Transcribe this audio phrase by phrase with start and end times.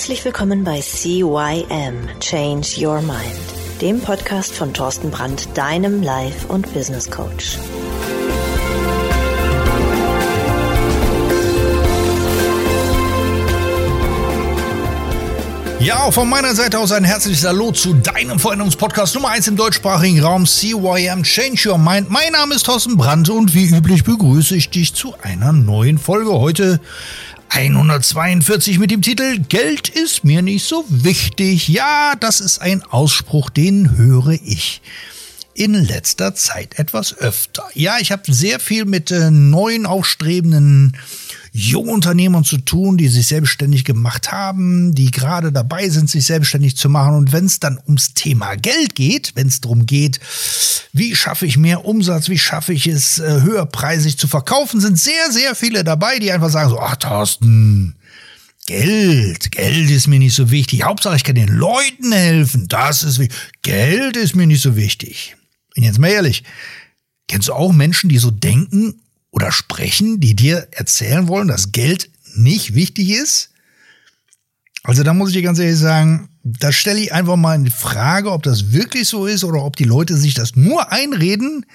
[0.00, 6.72] Herzlich willkommen bei CYM Change Your Mind, dem Podcast von Thorsten Brandt, deinem Life- und
[6.72, 7.58] Business Coach.
[15.80, 19.56] Ja, auch von meiner Seite aus ein herzliches Hallo zu deinem Veränderungspodcast Nummer 1 im
[19.56, 22.10] deutschsprachigen Raum CYM Change Your Mind.
[22.10, 26.32] Mein Name ist Thorsten Brandt und wie üblich begrüße ich dich zu einer neuen Folge.
[26.32, 26.80] Heute
[27.50, 31.68] 142 mit dem Titel Geld ist mir nicht so wichtig.
[31.68, 34.80] Ja, das ist ein Ausspruch, den höre ich
[35.60, 37.64] in letzter Zeit etwas öfter.
[37.74, 40.96] Ja, ich habe sehr viel mit äh, neuen aufstrebenden
[41.52, 46.88] Jungunternehmern zu tun, die sich selbstständig gemacht haben, die gerade dabei sind, sich selbstständig zu
[46.88, 47.14] machen.
[47.14, 50.18] Und wenn es dann ums Thema Geld geht, wenn es darum geht,
[50.94, 55.30] wie schaffe ich mehr Umsatz, wie schaffe ich es, äh, höherpreisig zu verkaufen, sind sehr,
[55.30, 57.96] sehr viele dabei, die einfach sagen so, ach Thorsten,
[58.64, 60.84] Geld, Geld ist mir nicht so wichtig.
[60.84, 62.66] Hauptsache, ich kann den Leuten helfen.
[62.68, 63.36] Das ist wichtig.
[63.60, 65.36] Geld ist mir nicht so wichtig.
[65.76, 66.44] Und jetzt mal ehrlich,
[67.28, 72.10] kennst du auch Menschen, die so denken oder sprechen, die dir erzählen wollen, dass Geld
[72.34, 73.50] nicht wichtig ist?
[74.82, 78.32] Also da muss ich dir ganz ehrlich sagen, da stelle ich einfach mal in Frage,
[78.32, 81.66] ob das wirklich so ist oder ob die Leute sich das nur einreden,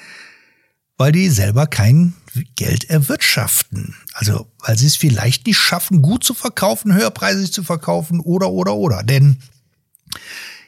[0.97, 2.13] weil die selber kein
[2.55, 3.95] Geld erwirtschaften.
[4.13, 8.75] Also weil sie es vielleicht nicht schaffen, gut zu verkaufen, höherpreisig zu verkaufen oder oder
[8.75, 9.03] oder.
[9.03, 9.38] Denn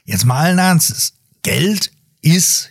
[0.06, 2.70] jetzt mal allen Ernstes, Geld ist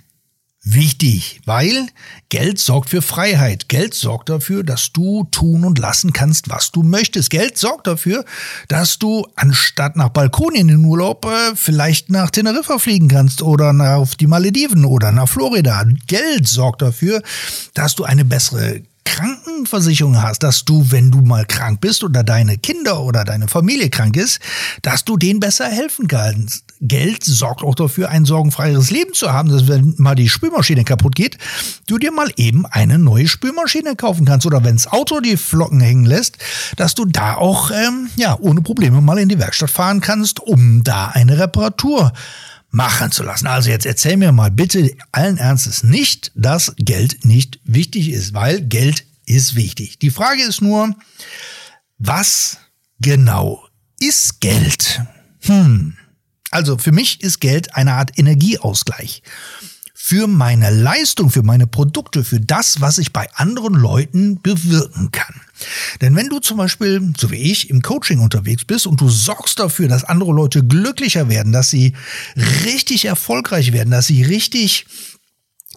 [0.66, 1.86] wichtig, weil
[2.28, 3.68] Geld sorgt für Freiheit.
[3.68, 7.30] Geld sorgt dafür, dass du tun und lassen kannst, was du möchtest.
[7.30, 8.24] Geld sorgt dafür,
[8.68, 13.72] dass du anstatt nach Balkonien in den Urlaub äh, vielleicht nach Teneriffa fliegen kannst oder
[13.72, 15.84] nach, auf die Malediven oder nach Florida.
[16.08, 17.22] Geld sorgt dafür,
[17.74, 22.58] dass du eine bessere Krankenversicherung hast, dass du, wenn du mal krank bist oder deine
[22.58, 24.40] Kinder oder deine Familie krank ist,
[24.82, 26.64] dass du denen besser helfen kannst.
[26.80, 31.14] Geld sorgt auch dafür, ein sorgenfreieres Leben zu haben, dass wenn mal die Spülmaschine kaputt
[31.14, 31.38] geht,
[31.86, 36.04] du dir mal eben eine neue Spülmaschine kaufen kannst oder wenns Auto die Flocken hängen
[36.04, 36.36] lässt,
[36.76, 40.84] dass du da auch ähm, ja ohne Probleme mal in die Werkstatt fahren kannst, um
[40.84, 42.12] da eine Reparatur
[42.76, 43.46] machen zu lassen.
[43.46, 48.60] Also jetzt erzähl mir mal bitte allen Ernstes nicht, dass Geld nicht wichtig ist, weil
[48.60, 49.98] Geld ist wichtig.
[49.98, 50.94] Die Frage ist nur,
[51.96, 52.58] was
[53.00, 53.66] genau
[53.98, 55.00] ist Geld?
[55.40, 55.96] Hm.
[56.50, 59.22] Also für mich ist Geld eine Art Energieausgleich
[60.08, 65.34] für meine Leistung, für meine Produkte, für das, was ich bei anderen Leuten bewirken kann.
[66.00, 69.58] Denn wenn du zum Beispiel, so wie ich, im Coaching unterwegs bist und du sorgst
[69.58, 71.94] dafür, dass andere Leute glücklicher werden, dass sie
[72.64, 74.86] richtig erfolgreich werden, dass sie richtig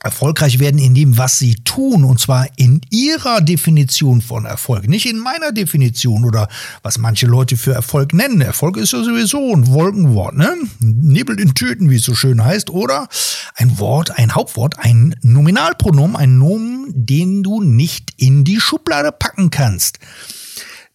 [0.02, 5.06] erfolgreich werden in dem, was sie tun, und zwar in ihrer Definition von Erfolg, nicht
[5.06, 6.48] in meiner Definition oder
[6.84, 8.42] was manche Leute für Erfolg nennen.
[8.42, 10.56] Erfolg ist ja sowieso ein Wolkenwort, ne?
[10.80, 13.08] Nebel in Tüten, wie es so schön heißt, oder
[13.56, 19.50] ein Wort, ein Hauptwort, ein Nominalpronomen, ein Nomen, den du nicht in die Schublade packen
[19.50, 20.00] kannst.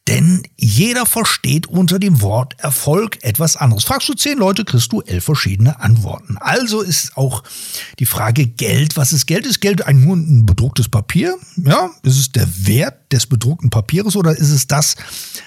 [0.06, 3.84] Denn jeder versteht unter dem Wort Erfolg etwas anderes.
[3.84, 6.36] Fragst du zehn Leute, kriegst du elf verschiedene Antworten.
[6.38, 7.42] Also ist auch
[7.98, 8.98] die Frage Geld.
[8.98, 9.46] Was ist Geld?
[9.46, 11.36] Ist Geld ein, nur ein bedrucktes Papier?
[11.56, 14.96] Ja, ist es der Wert des bedruckten Papieres oder ist es das,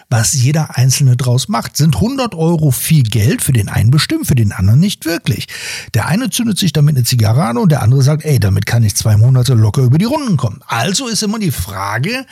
[0.09, 1.77] was jeder Einzelne draus macht?
[1.77, 5.47] Sind 100 Euro viel Geld für den einen bestimmt, für den anderen nicht wirklich?
[5.93, 8.81] Der eine zündet sich damit eine Zigarre an und der andere sagt, ey, damit kann
[8.81, 10.61] ich zwei Monate locker über die Runden kommen.
[10.65, 12.25] Also ist immer die Frage,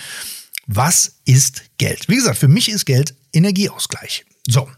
[0.67, 2.07] was ist Geld?
[2.07, 4.25] Wie gesagt, für mich ist Geld Energieausgleich.
[4.47, 4.69] So,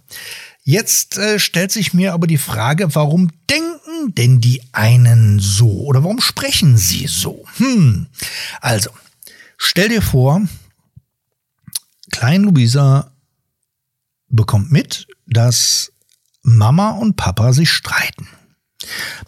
[0.63, 6.03] jetzt äh, stellt sich mir aber die Frage, warum denken denn die einen so oder
[6.03, 7.45] warum sprechen sie so?
[7.57, 8.07] Hm,
[8.61, 8.89] also,
[9.57, 10.41] stell dir vor,
[12.11, 13.11] Klein Luisa
[14.29, 15.91] bekommt mit, dass
[16.41, 18.28] Mama und Papa sich streiten.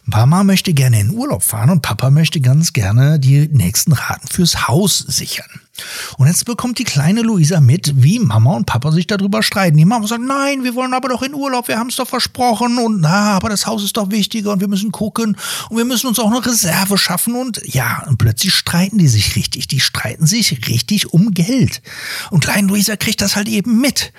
[0.05, 4.67] Mama möchte gerne in Urlaub fahren und Papa möchte ganz gerne die nächsten Raten fürs
[4.67, 5.49] Haus sichern.
[6.17, 9.77] Und jetzt bekommt die kleine Luisa mit, wie Mama und Papa sich darüber streiten.
[9.77, 12.77] Die Mama sagt, nein, wir wollen aber doch in Urlaub, wir haben es doch versprochen
[12.77, 15.37] und na, aber das Haus ist doch wichtiger und wir müssen gucken
[15.69, 19.35] und wir müssen uns auch eine Reserve schaffen und ja, und plötzlich streiten die sich
[19.35, 19.67] richtig.
[19.67, 21.81] Die streiten sich richtig um Geld.
[22.29, 24.11] Und kleine Luisa kriegt das halt eben mit.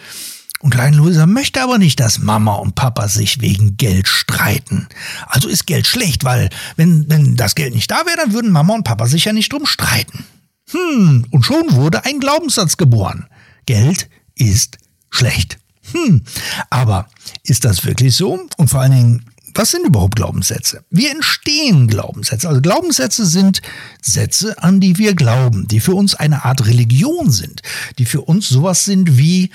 [0.62, 4.88] Und kleine Luisa möchte aber nicht, dass Mama und Papa sich wegen Geld streiten.
[5.26, 8.74] Also ist Geld schlecht, weil wenn, wenn das Geld nicht da wäre, dann würden Mama
[8.74, 10.24] und Papa sich ja nicht drum streiten.
[10.70, 13.26] Hm, und schon wurde ein Glaubenssatz geboren.
[13.64, 14.76] Geld ist
[15.08, 15.58] schlecht.
[15.92, 16.22] Hm,
[16.68, 17.08] aber
[17.42, 18.46] ist das wirklich so?
[18.58, 19.24] Und vor allen Dingen,
[19.54, 20.84] was sind überhaupt Glaubenssätze?
[20.90, 22.48] Wie entstehen Glaubenssätze?
[22.48, 23.62] Also Glaubenssätze sind
[24.00, 27.62] Sätze, an die wir glauben, die für uns eine Art Religion sind,
[27.98, 29.50] die für uns sowas sind wie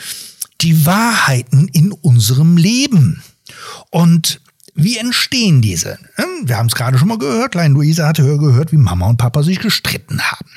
[0.61, 3.23] die Wahrheiten in unserem Leben.
[3.89, 4.41] Und
[4.73, 5.97] wie entstehen diese?
[6.15, 7.53] Hm, wir haben es gerade schon mal gehört.
[7.53, 10.49] Klein Luise hatte gehört, wie Mama und Papa sich gestritten haben.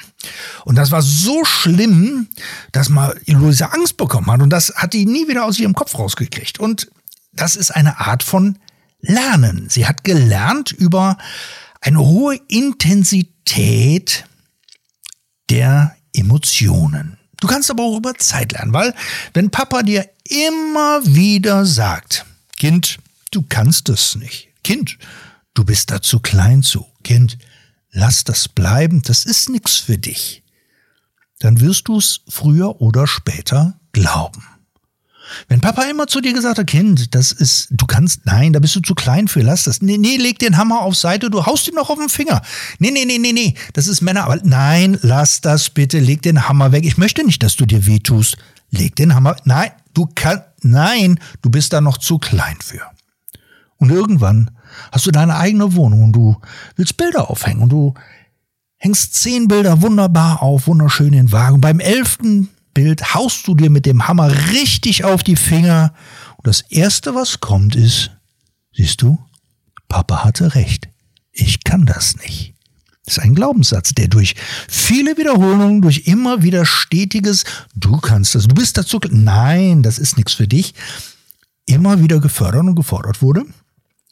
[0.65, 2.27] Und das war so schlimm,
[2.73, 4.43] dass mal Luise Angst bekommen hat.
[4.43, 6.59] Und das hat die nie wieder aus ihrem Kopf rausgekriegt.
[6.59, 6.91] Und
[7.33, 8.59] das ist eine Art von
[9.01, 9.69] Lernen.
[9.71, 11.17] Sie hat gelernt über
[11.81, 14.25] eine hohe Intensität
[15.49, 17.18] der Emotionen.
[17.41, 18.95] Du kannst aber auch über Zeit lernen, weil
[19.33, 22.25] wenn Papa dir immer wieder sagt,
[22.57, 22.99] Kind,
[23.31, 24.49] du kannst es nicht.
[24.65, 24.99] Kind,
[25.55, 26.87] du bist da zu klein zu.
[27.05, 27.39] Kind,
[27.93, 30.43] lass das bleiben, das ist nichts für dich.
[31.39, 34.45] Dann wirst du es früher oder später glauben.
[35.49, 38.77] Wenn Papa immer zu dir gesagt hat, Kind, das ist, du kannst, nein, da bist
[38.77, 39.83] du zu klein für, lass das.
[39.83, 42.43] Nee, nee, leg den Hammer auf Seite, du haust ihn noch auf den Finger.
[42.79, 46.49] Nee, nee, nee, nee, nee, das ist Männer, aber nein, lass das bitte, leg den
[46.49, 46.85] Hammer weg.
[46.85, 48.37] Ich möchte nicht, dass du dir wehtust.
[48.71, 52.83] Leg den Hammer, nein, du kannst, nein, du bist da noch zu klein für.
[53.77, 54.51] Und irgendwann
[54.93, 56.37] hast du deine eigene Wohnung und du
[56.77, 57.95] willst Bilder aufhängen und du
[58.77, 61.61] hängst zehn Bilder wunderbar auf, wunderschön in Wagen.
[61.61, 62.49] Beim elften
[62.79, 65.93] Bild haust du dir mit dem Hammer richtig auf die Finger
[66.37, 68.13] und das erste, was kommt, ist,
[68.73, 69.19] siehst du,
[69.89, 70.89] Papa hatte recht.
[71.33, 72.55] Ich kann das nicht.
[73.05, 74.37] Das ist ein Glaubenssatz, der durch
[74.69, 77.43] viele Wiederholungen, durch immer wieder stetiges,
[77.75, 80.75] du kannst das, du bist dazu, nein, das ist nichts für dich,
[81.67, 83.45] immer wieder gefördert und gefordert wurde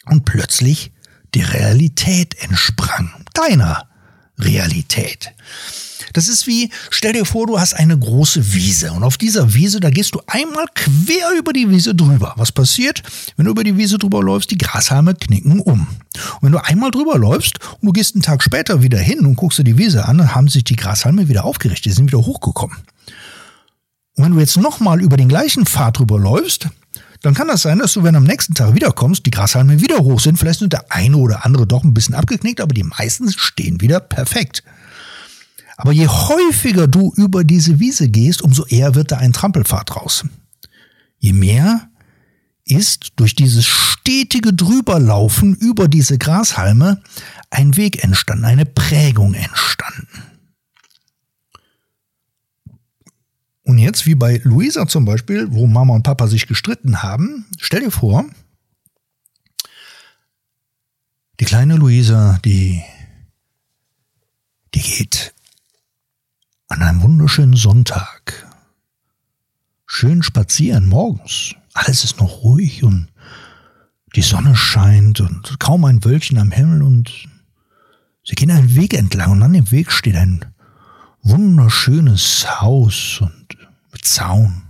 [0.06, 0.90] und plötzlich
[1.36, 3.88] die Realität entsprang, deiner
[4.38, 5.32] Realität.
[6.12, 9.80] Das ist wie, stell dir vor, du hast eine große Wiese und auf dieser Wiese,
[9.80, 12.32] da gehst du einmal quer über die Wiese drüber.
[12.36, 13.02] Was passiert?
[13.36, 15.80] Wenn du über die Wiese drüber läufst, die Grashalme knicken um.
[15.80, 19.36] Und wenn du einmal drüber läufst und du gehst einen Tag später wieder hin und
[19.36, 22.24] guckst dir die Wiese an, dann haben sich die Grashalme wieder aufgerichtet, die sind wieder
[22.24, 22.76] hochgekommen.
[24.16, 26.68] Und wenn du jetzt nochmal über den gleichen Pfad drüber läufst,
[27.26, 29.98] dann kann das sein, dass du, wenn du am nächsten Tag wiederkommst, die Grashalme wieder
[29.98, 30.38] hoch sind.
[30.38, 33.98] Vielleicht sind der eine oder andere doch ein bisschen abgeknickt, aber die meisten stehen wieder
[33.98, 34.62] perfekt.
[35.76, 40.24] Aber je häufiger du über diese Wiese gehst, umso eher wird da ein Trampelpfad raus.
[41.18, 41.88] Je mehr
[42.64, 47.02] ist durch dieses stetige Drüberlaufen über diese Grashalme
[47.50, 50.06] ein Weg entstanden, eine Prägung entstanden.
[53.86, 57.90] Jetzt, wie bei Luisa zum Beispiel, wo Mama und Papa sich gestritten haben, stell dir
[57.92, 58.26] vor,
[61.38, 62.82] die kleine Luisa, die,
[64.74, 65.32] die geht
[66.68, 68.46] an einem wunderschönen Sonntag
[69.86, 71.54] schön spazieren morgens.
[71.72, 73.08] Alles ist noch ruhig und
[74.16, 77.28] die Sonne scheint und kaum ein Wölkchen am Himmel und
[78.24, 80.44] sie gehen einen Weg entlang und an dem Weg steht ein
[81.22, 83.55] wunderschönes Haus und
[84.12, 84.62] Zaun.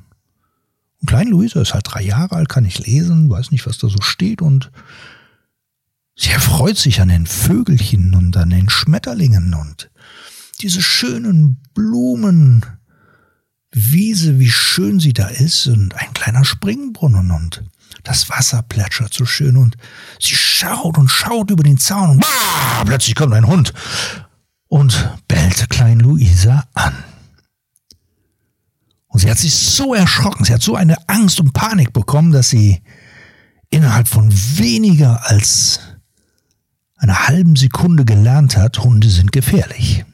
[1.01, 3.89] Und klein Luisa ist halt drei Jahre alt, kann nicht lesen, weiß nicht, was da
[3.89, 4.71] so steht und
[6.15, 9.91] sie erfreut sich an den Vögelchen und an den Schmetterlingen und
[10.61, 12.65] diese schönen Blumen,
[13.73, 17.63] Wiese, wie schön sie da ist und ein kleiner Springbrunnen und
[18.05, 19.77] das Wasser plätschert so schön und
[20.19, 23.75] sie schaut und schaut über den Zaun und bah, plötzlich kommt ein Hund
[24.69, 26.95] und bellte Klein Luisa an.
[29.17, 32.51] Und sie hat sich so erschrocken, sie hat so eine Angst und Panik bekommen, dass
[32.51, 32.83] sie
[33.71, 35.81] innerhalb von weniger als
[36.97, 40.05] einer halben Sekunde gelernt hat, Hunde sind gefährlich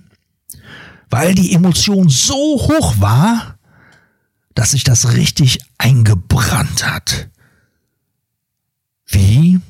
[1.13, 3.59] weil die Emotion so hoch war,
[4.55, 7.29] dass sich das richtig eingebrannt hat.
[9.07, 9.61] Wie?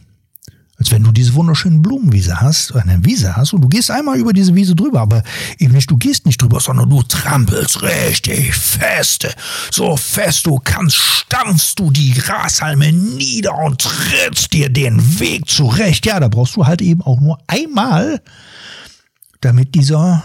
[0.83, 4.33] Als wenn du diese wunderschönen Blumenwiese hast, eine Wiese hast und du gehst einmal über
[4.33, 5.23] diese Wiese drüber, aber
[5.61, 9.33] eben nicht, du gehst nicht drüber, sondern du trampelst richtig feste,
[9.71, 16.05] so fest du kannst, stampfst du die Grashalme nieder und trittst dir den Weg zurecht.
[16.05, 18.21] Ja, da brauchst du halt eben auch nur einmal,
[19.41, 20.25] damit dieser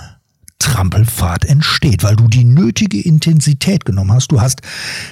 [0.58, 4.32] Trampelfahrt entsteht, weil du die nötige Intensität genommen hast.
[4.32, 4.62] Du hast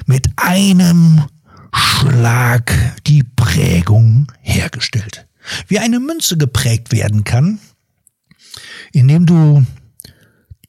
[0.08, 1.24] mit einem
[1.72, 2.74] Schlag
[3.06, 5.25] die Prägung hergestellt.
[5.68, 7.60] Wie eine Münze geprägt werden kann,
[8.92, 9.66] indem du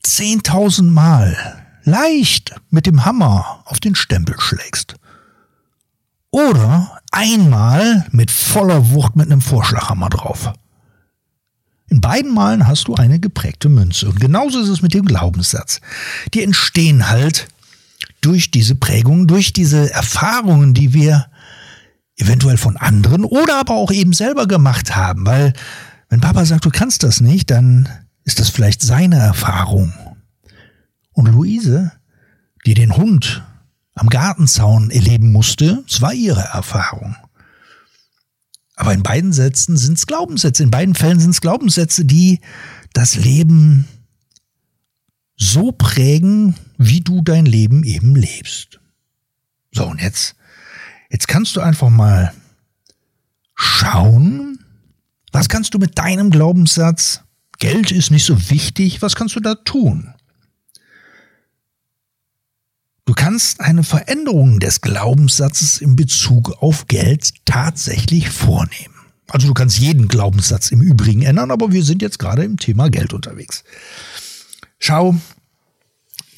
[0.04, 4.96] 10.000 Mal leicht mit dem Hammer auf den Stempel schlägst.
[6.30, 10.52] Oder einmal mit voller Wucht mit einem Vorschlaghammer drauf.
[11.88, 14.08] In beiden Malen hast du eine geprägte Münze.
[14.08, 15.80] Und genauso ist es mit dem Glaubenssatz.
[16.34, 17.46] Die entstehen halt
[18.20, 21.26] durch diese Prägungen, durch diese Erfahrungen, die wir
[22.16, 25.26] eventuell von anderen oder aber auch eben selber gemacht haben.
[25.26, 25.52] Weil
[26.08, 27.88] wenn Papa sagt, du kannst das nicht, dann
[28.24, 29.92] ist das vielleicht seine Erfahrung.
[31.12, 31.92] Und Luise,
[32.64, 33.42] die den Hund
[33.94, 35.82] am Gartenzaun erleben musste.
[35.88, 37.16] Es war ihre Erfahrung.
[38.76, 40.62] Aber in beiden Sätzen sind es Glaubenssätze.
[40.62, 42.40] In beiden Fällen sind es Glaubenssätze, die
[42.92, 43.86] das Leben
[45.36, 48.80] so prägen, wie du dein Leben eben lebst.
[49.72, 50.35] So, und jetzt,
[51.10, 52.32] jetzt kannst du einfach mal
[53.54, 54.64] schauen,
[55.32, 57.22] was kannst du mit deinem Glaubenssatz,
[57.58, 60.12] Geld ist nicht so wichtig, was kannst du da tun?
[63.06, 68.94] Du kannst eine Veränderung des Glaubenssatzes in Bezug auf Geld tatsächlich vornehmen.
[69.28, 72.90] Also du kannst jeden Glaubenssatz im Übrigen ändern, aber wir sind jetzt gerade im Thema
[72.90, 73.64] Geld unterwegs.
[74.78, 75.16] Schau,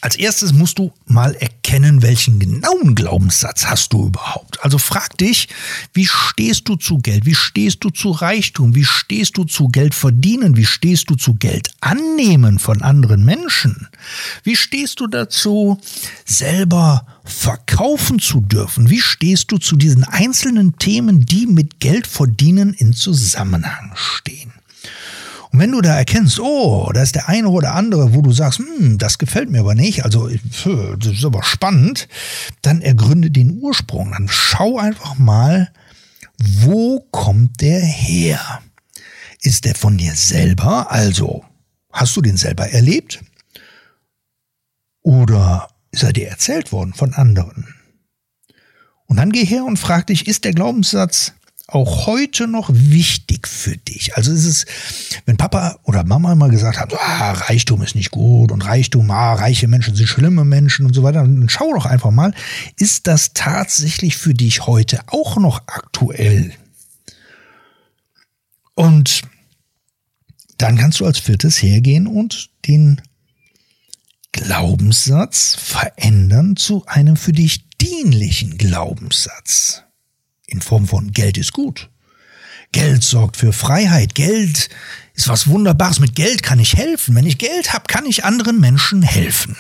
[0.00, 4.62] als erstes musst du mal erkennen, welchen genauen Glaubenssatz hast du überhaupt.
[4.62, 5.48] Also frag dich,
[5.92, 7.26] wie stehst du zu Geld?
[7.26, 8.74] Wie stehst du zu Reichtum?
[8.74, 10.56] Wie stehst du zu Geld verdienen?
[10.56, 13.88] Wie stehst du zu Geld annehmen von anderen Menschen?
[14.44, 15.80] Wie stehst du dazu,
[16.24, 18.90] selber verkaufen zu dürfen?
[18.90, 24.52] Wie stehst du zu diesen einzelnen Themen, die mit Geld verdienen in Zusammenhang stehen?
[25.50, 28.58] Und wenn du da erkennst, oh, da ist der eine oder andere, wo du sagst,
[28.58, 32.08] hm, das gefällt mir aber nicht, also das ist aber spannend,
[32.62, 34.12] dann ergründe den Ursprung.
[34.12, 35.72] Dann schau einfach mal,
[36.38, 38.60] wo kommt der her?
[39.40, 40.90] Ist der von dir selber?
[40.90, 41.44] Also,
[41.92, 43.20] hast du den selber erlebt?
[45.02, 47.74] Oder ist er dir erzählt worden von anderen?
[49.06, 51.32] Und dann geh her und frag dich, ist der Glaubenssatz
[51.68, 54.16] auch heute noch wichtig für dich?
[54.16, 54.66] Also ist es,
[55.26, 59.34] wenn Papa oder Mama immer gesagt hat, ah, Reichtum ist nicht gut und Reichtum, ah,
[59.34, 62.32] reiche Menschen sind schlimme Menschen und so weiter, dann schau doch einfach mal,
[62.76, 66.52] ist das tatsächlich für dich heute auch noch aktuell?
[68.74, 69.22] Und
[70.56, 73.02] dann kannst du als viertes hergehen und den
[74.32, 79.84] Glaubenssatz verändern zu einem für dich dienlichen Glaubenssatz
[80.48, 81.90] in Form von Geld ist gut.
[82.72, 84.14] Geld sorgt für Freiheit.
[84.14, 84.68] Geld
[85.14, 86.00] ist was Wunderbares.
[86.00, 87.14] Mit Geld kann ich helfen.
[87.14, 89.56] Wenn ich Geld habe, kann ich anderen Menschen helfen.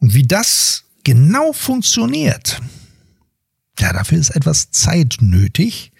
[0.00, 2.60] Und wie das genau funktioniert,
[3.78, 5.92] ja, dafür ist etwas Zeit nötig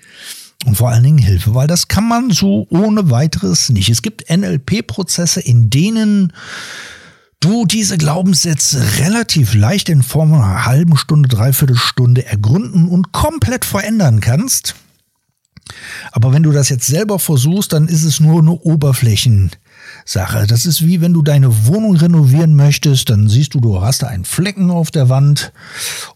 [0.65, 3.89] und vor allen Dingen Hilfe, weil das kann man so ohne weiteres nicht.
[3.89, 6.33] Es gibt NLP-Prozesse, in denen
[7.45, 13.65] du diese Glaubenssätze relativ leicht in Form einer halben Stunde, dreiviertel Stunde ergründen und komplett
[13.65, 14.75] verändern kannst.
[16.13, 20.47] Aber wenn du das jetzt selber versuchst, dann ist es nur eine Oberflächensache.
[20.47, 24.07] Das ist wie wenn du deine Wohnung renovieren möchtest, dann siehst du, du hast da
[24.09, 25.53] einen Flecken auf der Wand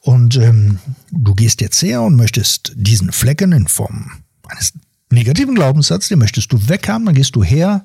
[0.01, 0.79] und ähm,
[1.11, 4.13] du gehst jetzt her und möchtest diesen Flecken in Form
[4.49, 4.73] eines
[5.11, 7.85] negativen Glaubenssatzes, den möchtest du weghaben, dann gehst du her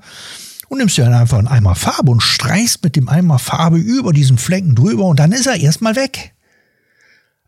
[0.74, 4.12] und nimmst dir dann einfach einen Eimer Farbe und streichst mit dem Eimer Farbe über
[4.12, 6.34] diesen Flecken drüber und dann ist er erstmal weg.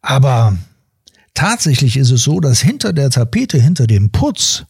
[0.01, 0.55] Aber
[1.33, 4.65] tatsächlich ist es so, dass hinter der Tapete, hinter dem Putz,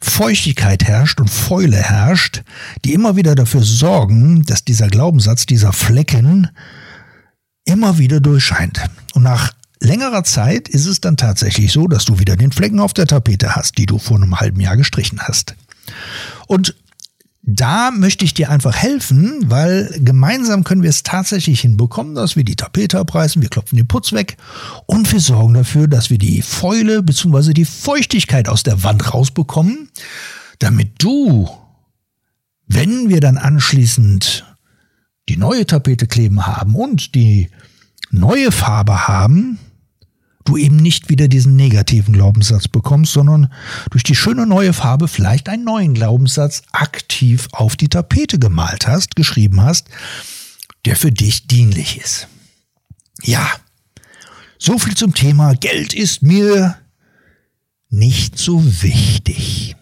[0.00, 2.42] Feuchtigkeit herrscht und Fäule herrscht,
[2.84, 6.48] die immer wieder dafür sorgen, dass dieser Glaubenssatz, dieser Flecken
[7.64, 8.84] immer wieder durchscheint.
[9.14, 12.92] Und nach längerer Zeit ist es dann tatsächlich so, dass du wieder den Flecken auf
[12.92, 15.56] der Tapete hast, die du vor einem halben Jahr gestrichen hast.
[16.46, 16.76] Und
[17.46, 22.44] da möchte ich dir einfach helfen, weil gemeinsam können wir es tatsächlich hinbekommen, dass wir
[22.44, 24.38] die Tapete abreißen, wir klopfen den Putz weg
[24.86, 27.52] und wir sorgen dafür, dass wir die Fäule bzw.
[27.52, 29.90] die Feuchtigkeit aus der Wand rausbekommen,
[30.58, 31.50] damit du,
[32.66, 34.46] wenn wir dann anschließend
[35.28, 37.50] die neue Tapete kleben haben und die
[38.10, 39.58] neue Farbe haben,
[40.44, 43.52] du eben nicht wieder diesen negativen Glaubenssatz bekommst, sondern
[43.90, 49.16] durch die schöne neue Farbe vielleicht einen neuen Glaubenssatz aktiv auf die Tapete gemalt hast,
[49.16, 49.88] geschrieben hast,
[50.84, 52.28] der für dich dienlich ist.
[53.22, 53.50] Ja,
[54.58, 56.76] so viel zum Thema Geld ist mir
[57.88, 59.76] nicht so wichtig.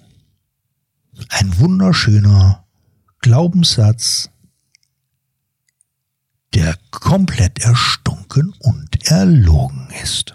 [1.28, 2.64] Ein wunderschöner
[3.20, 4.30] Glaubenssatz,
[6.54, 10.34] der komplett erstunken und erlogen ist.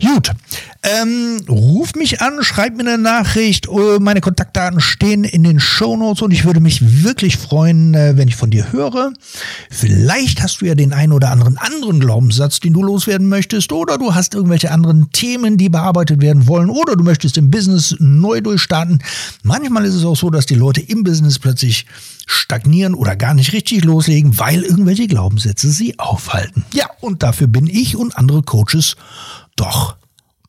[0.00, 0.30] Gut.
[0.82, 3.68] Ähm, ruf mich an, schreib mir eine Nachricht.
[3.68, 8.28] Äh, meine Kontaktdaten stehen in den Shownotes und ich würde mich wirklich freuen, äh, wenn
[8.28, 9.12] ich von dir höre.
[9.70, 13.96] Vielleicht hast du ja den einen oder anderen anderen Glaubenssatz, den du loswerden möchtest, oder
[13.96, 18.42] du hast irgendwelche anderen Themen, die bearbeitet werden wollen, oder du möchtest im Business neu
[18.42, 19.02] durchstarten.
[19.42, 21.86] Manchmal ist es auch so, dass die Leute im Business plötzlich
[22.26, 26.64] stagnieren oder gar nicht richtig loslegen, weil irgendwelche Glaubenssätze sie aufhalten.
[26.72, 28.96] Ja, und dafür bin ich und andere Coaches
[29.56, 29.96] doch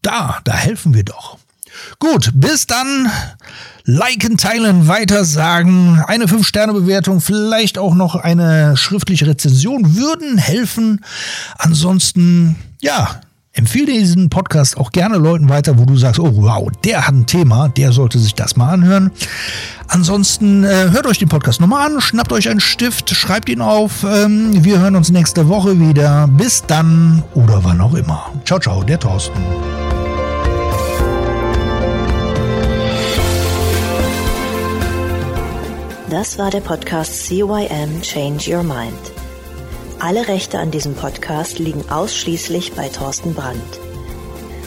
[0.01, 0.39] da.
[0.43, 1.37] Da helfen wir doch.
[1.99, 3.11] Gut, bis dann.
[3.83, 6.03] Liken, teilen, weitersagen.
[6.07, 11.05] Eine 5-Sterne-Bewertung, vielleicht auch noch eine schriftliche Rezension würden helfen.
[11.57, 13.21] Ansonsten, ja,
[13.57, 17.25] Empfehle diesen Podcast auch gerne Leuten weiter, wo du sagst, oh wow, der hat ein
[17.25, 19.11] Thema, der sollte sich das mal anhören.
[19.87, 24.03] Ansonsten äh, hört euch den Podcast nochmal an, schnappt euch einen Stift, schreibt ihn auf.
[24.03, 26.27] Ähm, wir hören uns nächste Woche wieder.
[26.27, 28.31] Bis dann oder wann auch immer.
[28.45, 29.39] Ciao, ciao, der Thorsten.
[36.09, 38.93] Das war der Podcast CYM Change Your Mind.
[39.99, 43.79] Alle Rechte an diesem Podcast liegen ausschließlich bei Thorsten Brandt.